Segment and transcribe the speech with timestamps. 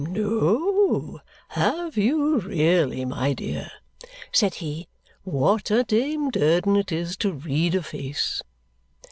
[0.03, 1.19] "No;
[1.49, 3.69] have you really, my dear?"
[4.31, 4.87] said he.
[5.21, 8.41] "What a Dame Durden it is to read a face!"